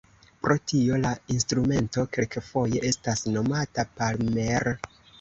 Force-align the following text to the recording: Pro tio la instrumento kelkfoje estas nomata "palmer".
Pro 0.45 0.53
tio 0.71 0.97
la 1.03 1.11
instrumento 1.35 2.07
kelkfoje 2.17 2.85
estas 2.95 3.25
nomata 3.39 3.91
"palmer". 4.03 4.73